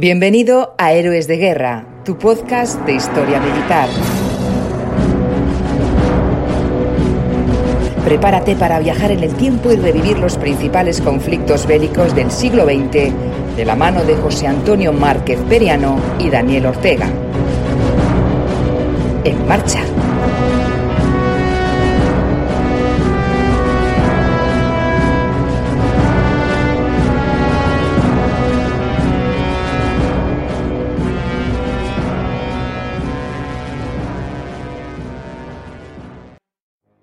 [0.00, 3.88] Bienvenido a Héroes de Guerra, tu podcast de historia militar.
[8.04, 13.12] Prepárate para viajar en el tiempo y revivir los principales conflictos bélicos del siglo XX
[13.56, 17.10] de la mano de José Antonio Márquez Periano y Daniel Ortega.
[19.24, 19.80] En marcha.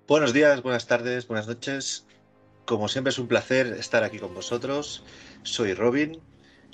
[0.08, 2.06] Buenos días, buenas tardes, buenas noches.
[2.64, 5.02] Como siempre es un placer estar aquí con vosotros.
[5.42, 6.20] Soy Robin.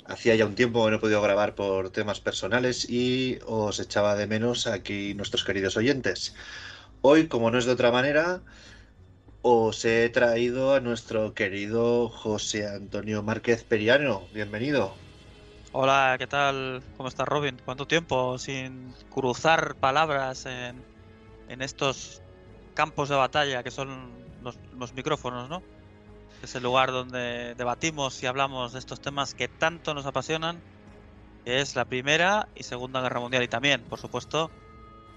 [0.05, 4.13] Hacía ya un tiempo que no he podido grabar por temas personales y os echaba
[4.13, 6.35] de menos aquí nuestros queridos oyentes.
[7.01, 8.41] Hoy, como no es de otra manera,
[9.41, 14.27] os he traído a nuestro querido José Antonio Márquez Periano.
[14.31, 14.93] Bienvenido.
[15.71, 16.83] Hola, ¿qué tal?
[16.97, 17.59] ¿Cómo estás, Robin?
[17.65, 20.83] ¿Cuánto tiempo sin cruzar palabras en,
[21.49, 22.22] en estos
[22.73, 24.11] campos de batalla que son
[24.43, 25.63] los, micrófonos, ¿no?
[26.41, 30.61] Es el lugar donde debatimos y hablamos de estos temas que tanto nos apasionan,
[31.45, 34.51] es la Primera y Segunda Guerra Mundial y también, por supuesto,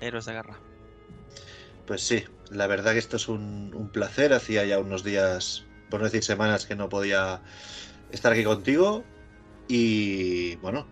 [0.01, 0.57] héroes de guerra.
[1.87, 4.33] Pues sí, la verdad que esto es un, placer.
[4.33, 7.43] Hacía ya unos días, por no decir semanas, que no podía
[8.11, 9.05] estar aquí contigo.
[9.69, 10.87] Y bueno,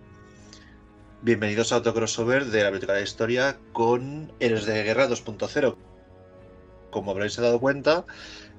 [1.22, 5.76] bienvenidos a otro crossover de la Biblioteca de Historia con Héroes de Guerra 2.0
[6.94, 8.06] como habréis dado cuenta,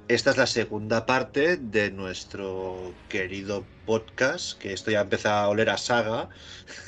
[0.09, 5.69] esta es la segunda parte de nuestro querido podcast, que esto ya empieza a oler
[5.69, 6.27] a saga.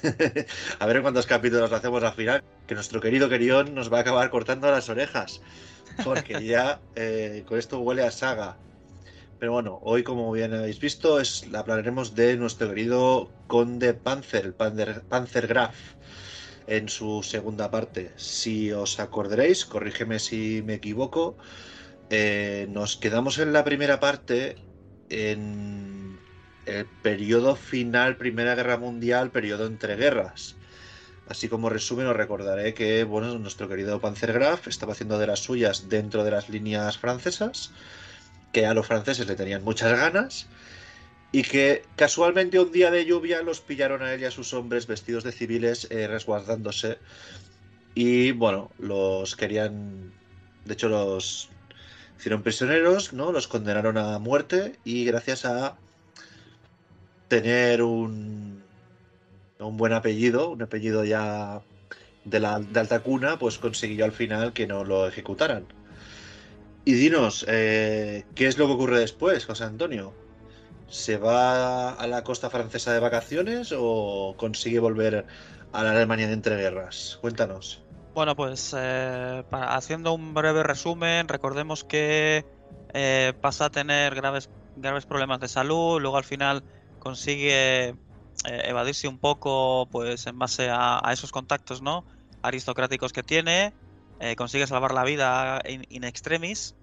[0.80, 4.00] a ver en cuántos capítulos lo hacemos al final, que nuestro querido querión nos va
[4.00, 5.40] a acabar cortando las orejas,
[6.04, 8.58] porque ya eh, con esto huele a saga.
[9.40, 14.54] Pero bueno, hoy como bien habéis visto, es, hablaremos de nuestro querido Conde Panzer, el
[14.54, 15.76] Panzer, Panzer Graf
[16.68, 18.12] en su segunda parte.
[18.18, 21.38] Si os acordaréis, corrígeme si me equivoco,
[22.10, 24.58] eh, nos quedamos en la primera parte
[25.10, 26.20] en
[26.66, 30.58] el periodo final, Primera Guerra Mundial, periodo entre guerras.
[31.30, 35.90] Así como resumen, os recordaré que bueno, nuestro querido Panzergraf estaba haciendo de las suyas
[35.90, 37.72] dentro de las líneas francesas,
[38.54, 40.48] que a los franceses le tenían muchas ganas
[41.32, 44.88] y que casualmente un día de lluvia los pillaron a él y a sus hombres
[44.88, 47.00] vestidos de civiles eh, resguardándose
[47.96, 50.14] y bueno, los querían,
[50.66, 51.50] de hecho los
[52.18, 53.32] hicieron prisioneros, ¿no?
[53.32, 55.78] Los condenaron a muerte y gracias a
[57.28, 58.62] tener un,
[59.60, 61.62] un buen apellido, un apellido ya
[62.24, 65.66] de, la, de alta cuna, pues consiguió al final que no lo ejecutaran.
[66.86, 70.14] Y dinos, eh, ¿qué es lo que ocurre después, José Antonio?
[70.90, 75.26] ¿Se va a la costa francesa de vacaciones o consigue volver
[75.74, 77.18] a la Alemania de entreguerras?
[77.22, 77.84] Cuéntanos.
[78.18, 82.46] Bueno, pues eh, haciendo un breve resumen, recordemos que
[82.96, 86.64] eh, pasa a tener graves, graves problemas de salud, luego al final
[86.98, 87.96] consigue eh,
[88.44, 92.06] evadirse un poco pues en base a, esos contactos no
[92.42, 93.74] aristocráticos que tiene,
[94.36, 96.76] consigue salvar la vida in extremis,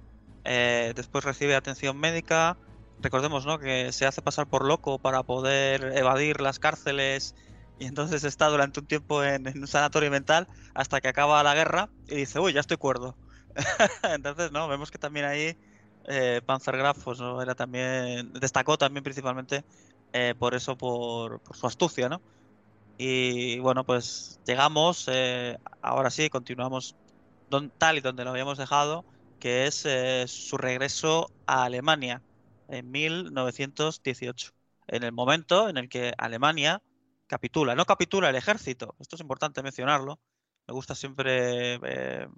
[0.45, 2.59] después recibe atención médica,
[3.05, 3.59] recordemos, ¿no?
[3.59, 7.35] Que se hace pasar por loco para poder evadir las cárceles
[7.79, 11.91] y entonces está durante un tiempo en, un sanatorio mental hasta que acaba la guerra
[12.09, 13.17] y dice, uy, ya estoy cuerdo.
[14.03, 14.67] entonces, ¿no?
[14.69, 15.57] Vemos que también ahí
[16.07, 17.41] eh, Panzergraf pues, ¿no?
[17.41, 19.65] era también, destacó también principalmente
[20.13, 22.21] eh, por eso, por, su astucia, ¿no?
[22.97, 26.97] Y bueno, pues llegamos, eh, ahora sí, continuamos
[27.79, 29.05] tal y donde lo habíamos dejado,
[29.41, 32.23] que es eh, su regreso a Alemania
[32.69, 34.53] en 1918,
[34.89, 36.83] en el momento en el que Alemania
[37.27, 37.75] capitula.
[37.75, 40.21] No capitula el ejército, esto es importante mencionarlo,
[40.67, 42.29] me gusta siempre eh,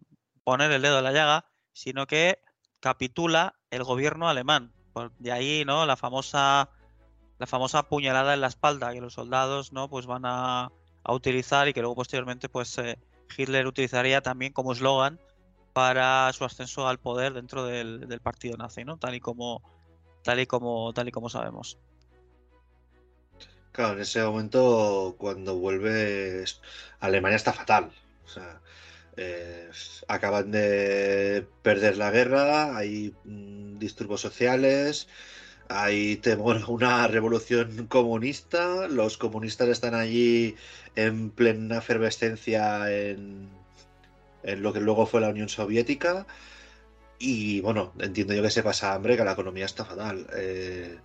[0.45, 2.41] poner el dedo en la llaga, sino que
[2.81, 4.73] capitula el gobierno alemán.
[5.19, 5.87] de ahí, ¿no?
[5.87, 6.71] La famosa,
[7.39, 9.89] la famosa puñalada en la espalda que los soldados, ¿no?
[9.89, 10.73] Pues van a,
[11.09, 12.99] utilizar y que luego posteriormente, pues eh,
[13.37, 15.21] Hitler utilizaría también como eslogan
[15.73, 18.97] para su ascenso al poder dentro del, del partido nazi, ¿no?
[18.97, 19.63] Tal y como
[20.27, 21.79] tal y como, tal y como sabemos.
[23.71, 26.45] Claro, en ese momento, cuando vuelve,
[26.99, 27.93] Alemania está fatal.
[29.17, 29.71] Eh,
[30.09, 35.07] acaban de perder la guerra, hay mm, disturbios sociales,
[35.69, 36.21] hay
[36.67, 40.57] una revolución comunista, los comunistas están allí
[40.97, 43.49] en plena efervescencia en,
[44.43, 46.27] en lo que luego fue la Unión Soviética.
[47.19, 50.27] Y bueno, entiendo yo que se pasa hambre, que la economía está fatal.
[50.37, 50.99] Eh,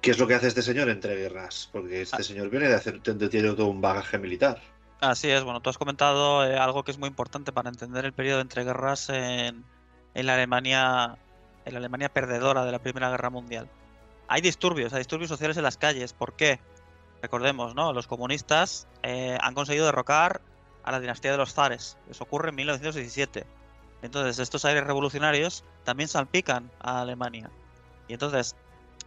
[0.00, 1.68] ¿Qué es lo que hace este señor entre guerras?
[1.72, 2.22] Porque este ah.
[2.22, 4.60] señor viene de hacer, tiene todo un bagaje militar.
[5.00, 8.12] Así es, bueno, tú has comentado eh, algo que es muy importante para entender el
[8.12, 9.64] periodo entre guerras en,
[10.14, 11.16] en la Alemania,
[11.64, 13.68] en la Alemania perdedora de la Primera Guerra Mundial.
[14.26, 16.12] Hay disturbios, hay disturbios sociales en las calles.
[16.12, 16.58] ¿Por qué?
[17.22, 17.92] Recordemos, ¿no?
[17.92, 20.40] Los comunistas eh, han conseguido derrocar
[20.82, 21.96] a la dinastía de los zares.
[22.10, 23.46] Eso ocurre en 1917.
[24.02, 27.50] Entonces, estos aires revolucionarios también salpican a Alemania.
[28.06, 28.54] Y entonces,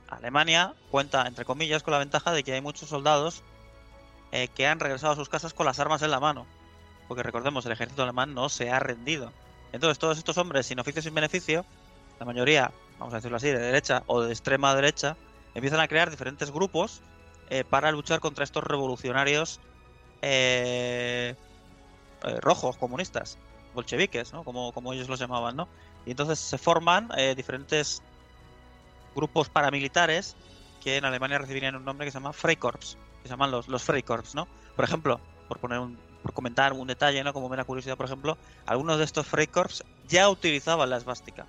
[0.10, 3.44] Alemania cuenta, entre comillas, con la ventaja de que hay muchos soldados
[4.32, 6.46] eh, que han regresado a sus casas con las armas en la mano.
[7.08, 9.32] Porque recordemos, el ejército alemán no se ha rendido.
[9.72, 11.66] Entonces, todos estos hombres sin oficio sin beneficio,
[12.20, 15.16] la mayoría, vamos a decirlo así, de derecha o de extrema derecha,
[15.56, 17.02] empiezan a crear diferentes grupos
[17.50, 19.60] eh, para luchar contra estos revolucionarios
[20.22, 21.36] eh,
[22.42, 23.38] rojos, comunistas,
[23.74, 24.44] bolcheviques, ¿no?
[24.44, 25.68] Como, como ellos los llamaban, ¿no?
[26.06, 28.02] Y entonces se forman diferentes
[29.16, 30.36] grupos paramilitares
[30.82, 33.84] que en Alemania recibirían un nombre que se llama Freikorps, que se llaman los, los
[33.84, 34.48] Freikorps, ¿no?
[34.76, 37.34] Por ejemplo, por poner un, por comentar un detalle, ¿no?
[37.34, 41.46] Como mera curiosidad, por ejemplo, algunos de estos Freikorps ya utilizaban la esvástica.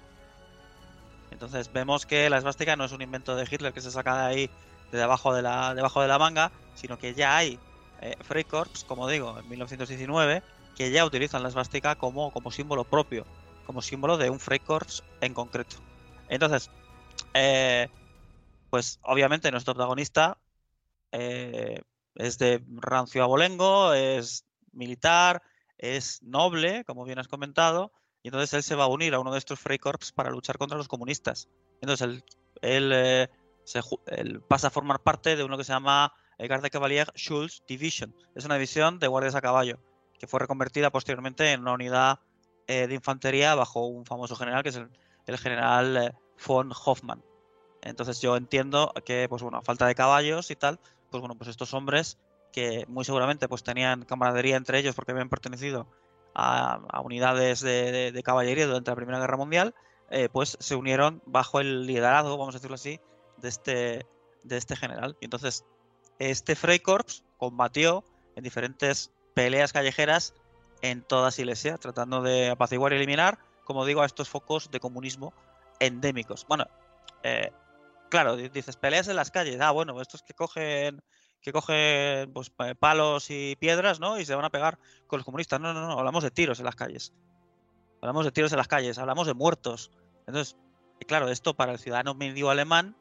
[1.31, 4.27] Entonces vemos que la esvástica no es un invento de Hitler que se saca de
[4.27, 4.51] ahí,
[4.93, 7.59] de debajo de la, debajo de la manga, sino que ya hay
[8.03, 10.43] eh, Freikorps, como digo, en 1919,
[10.77, 13.27] que ya utilizan la esvástica como, como símbolo propio,
[13.67, 15.77] como símbolo de un Freikorps en concreto.
[16.29, 16.71] Entonces,
[17.35, 17.89] eh,
[18.71, 20.39] pues obviamente nuestro protagonista
[21.13, 21.83] eh,
[22.15, 25.43] es de rancio abolengo, es militar,
[25.79, 27.93] es noble, como bien has comentado,
[28.23, 30.79] y entonces él se va a unir a uno de estos Freikorps para luchar contra
[30.79, 31.49] los comunistas.
[31.81, 32.23] Entonces
[32.63, 33.29] él, eh,
[34.49, 38.15] pasa a formar parte de uno que se llama Garde Cavalier Schulz Division.
[38.35, 39.81] Es una división de guardias a caballo
[40.23, 42.21] que fue reconvertida posteriormente en una unidad
[42.69, 44.81] de infantería bajo un famoso general que es
[45.27, 46.17] el general
[46.47, 47.23] von Hoffman.
[47.83, 50.79] Entonces yo entiendo que, pues bueno, a falta de caballos y tal,
[51.11, 52.19] pues bueno, pues estos hombres
[52.53, 55.89] que muy seguramente pues tenían camaradería entre ellos porque habían pertenecido
[56.35, 59.75] a, unidades de, caballería durante la Primera Guerra Mundial,
[60.11, 63.01] eh, pues se unieron bajo el liderazgo, vamos a decirlo así,
[63.39, 64.07] de este,
[64.45, 65.17] de este general.
[65.21, 65.65] Y entonces
[66.19, 68.05] este Freikorps combatió
[68.37, 70.35] en diferentes peleas callejeras
[70.81, 75.33] en toda Silesia, tratando de apaciguar y eliminar, como digo, a estos focos de comunismo
[75.79, 76.47] endémicos.
[76.47, 76.67] Bueno,
[77.23, 77.53] eh,
[78.11, 79.61] claro, dices, peleas en las calles.
[79.61, 81.03] Ah, bueno, estos que cogen
[81.43, 84.19] que cogen pues, palos y piedras, ¿no?
[84.19, 85.61] Y se van a pegar con los comunistas.
[85.61, 87.13] No, no, no, hablamos de tiros en las calles.
[88.01, 89.91] Hablamos de tiros en las calles, hablamos de muertos.
[90.27, 90.57] Entonces,
[91.07, 92.97] claro, esto para el ciudadano medio alemán,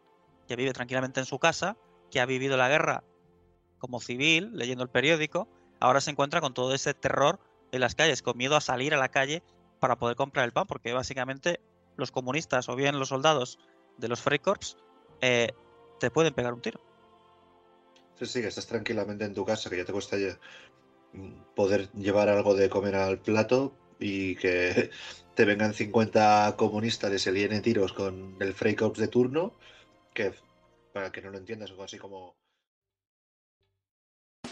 [0.48, 1.78] que vive tranquilamente en su casa,
[2.10, 3.04] que ha vivido la guerra
[3.78, 5.48] como civil, leyendo el periódico,
[5.81, 7.39] ahora se encuentra con todo ese terror
[7.72, 9.44] en las calles, con miedo a salir a la calle
[9.80, 11.60] para poder comprar el pan, porque básicamente
[11.98, 13.60] los comunistas o bien los soldados
[13.98, 14.78] de los Freikorps
[15.22, 15.51] eh,
[16.00, 16.80] te pueden pegar un tiro.
[18.16, 20.18] Sí, sí, que estás tranquilamente en tu casa, que ya te cuesta
[21.56, 24.92] poder llevar algo de comer al plato y que
[25.36, 29.54] te vengan 50 comunistas y se líen tiros con el Freikorps de turno,
[30.13, 30.33] que
[30.94, 32.36] para que no lo entiendas, algo así como...